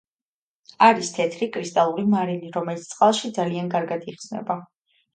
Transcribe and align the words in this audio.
არის 0.85 1.11
თეთრი, 1.17 1.51
კრისტალური 1.59 2.07
მარილი, 2.15 2.51
რომელიც 2.59 2.91
წყალში 2.97 3.35
ძალიან 3.39 3.73
კარგად 3.79 4.13
იხსნება. 4.17 4.63